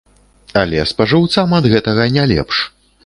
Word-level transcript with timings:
Але 0.61 0.79
спажыўцам 0.91 1.53
ад 1.59 1.65
гэтага 1.75 2.09
не 2.17 2.23
лепш. 2.33 2.65